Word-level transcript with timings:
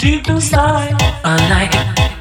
Deep 0.00 0.30
inside, 0.30 0.94
I 1.22 1.36
like 1.50 1.74
it. 1.74 2.19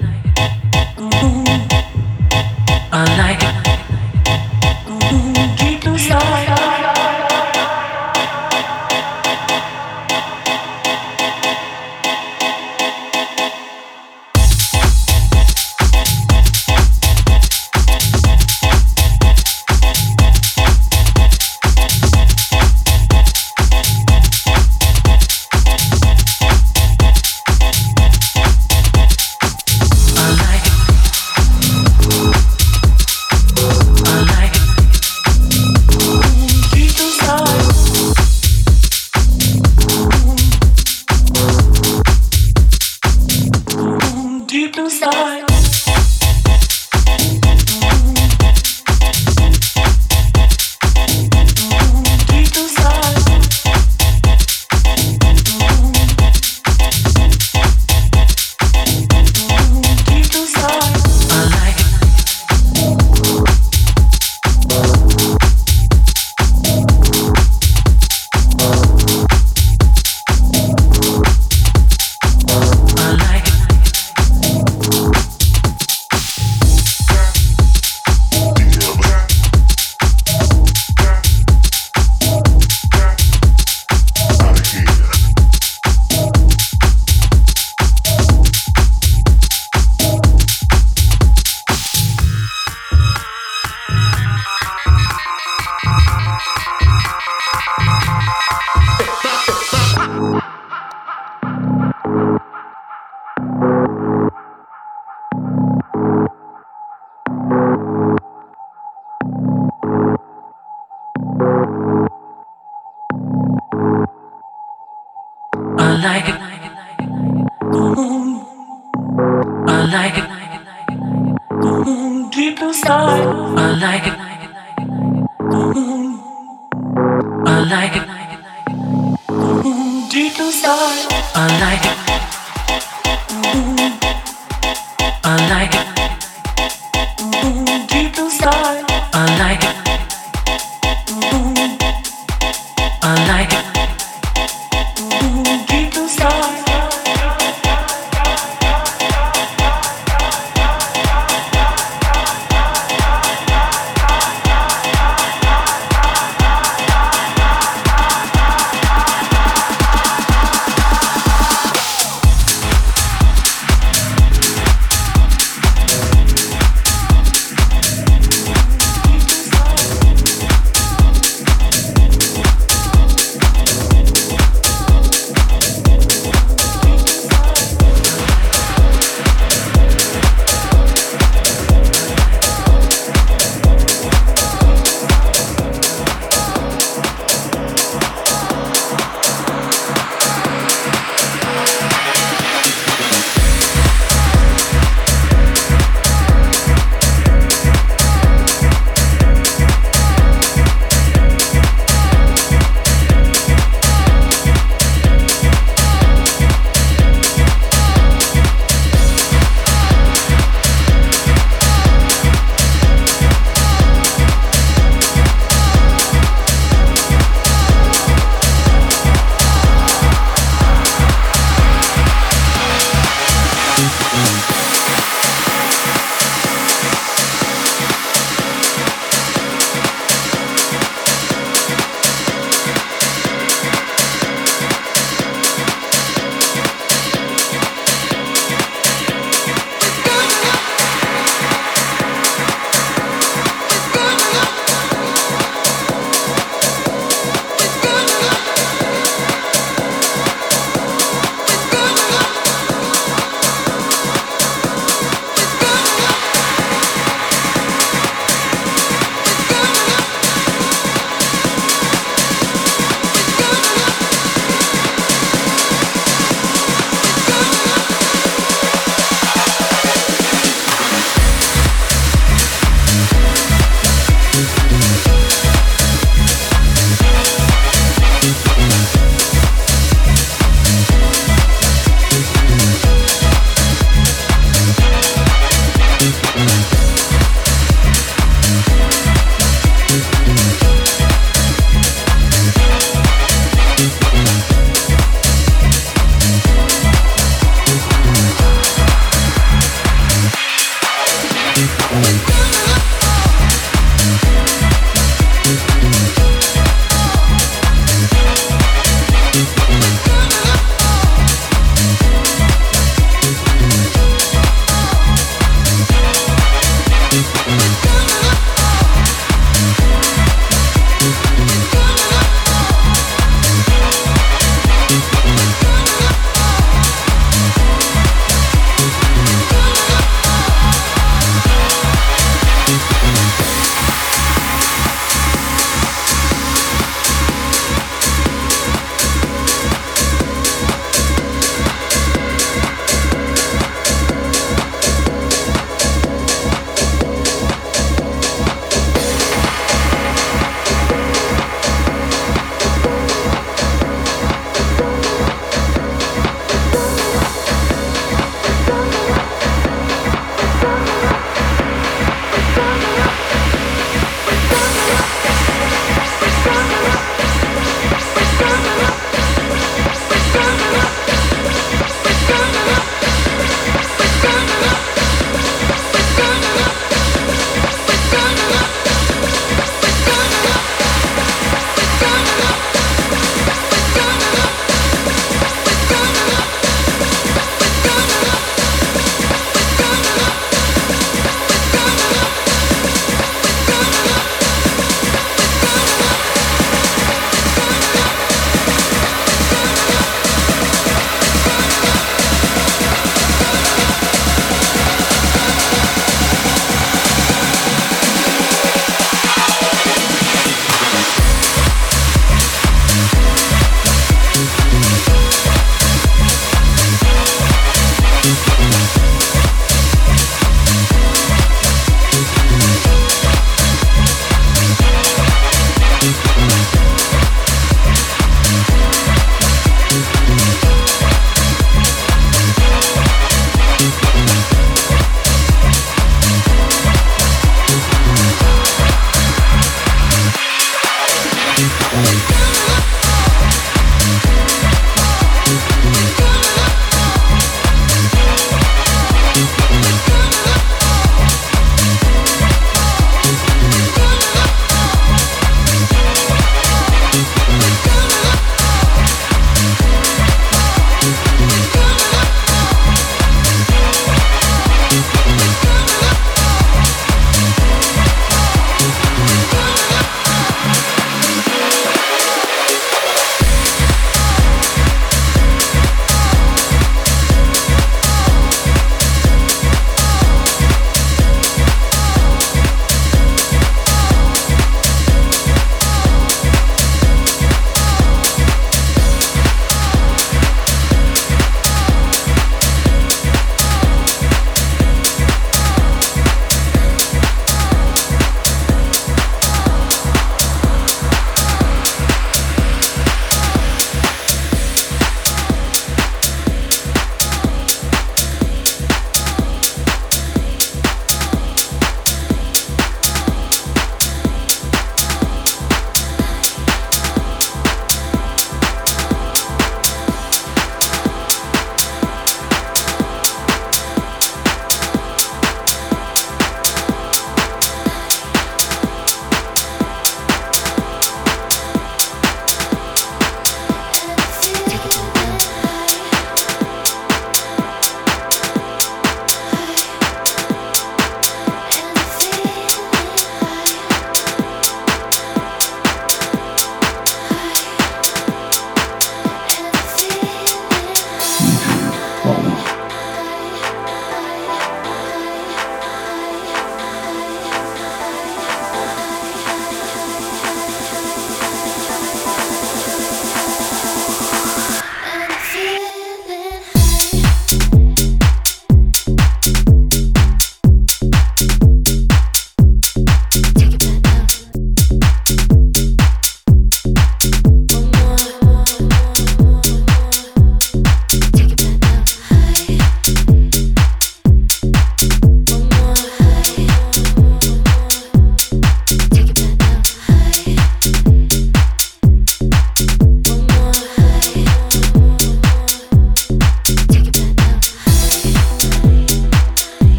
Like 116.01 116.29
it. 116.29 116.38